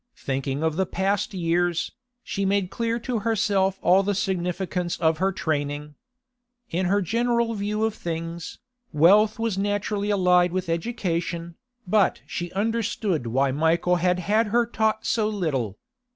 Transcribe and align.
Thinking 0.17 0.63
of 0.63 0.77
the 0.77 0.87
past 0.87 1.31
years, 1.35 1.91
she 2.23 2.43
made 2.43 2.71
clear 2.71 2.97
to 3.01 3.19
herself 3.19 3.77
all 3.83 4.01
the 4.01 4.15
significance 4.15 4.97
of 4.97 5.19
her 5.19 5.31
training. 5.31 5.93
In 6.71 6.87
her 6.87 7.03
general 7.03 7.53
view 7.53 7.83
of 7.83 7.93
things, 7.93 8.57
wealth 8.91 9.37
was 9.37 9.59
naturally 9.59 10.09
allied 10.09 10.51
with 10.53 10.69
education, 10.69 11.53
but 11.85 12.21
she 12.25 12.51
understood 12.53 13.27
why 13.27 13.51
Michael 13.51 13.97
had 13.97 14.17
had 14.17 14.47
her 14.47 14.65
taught 14.65 15.05
so 15.05 15.29
little. 15.29 15.77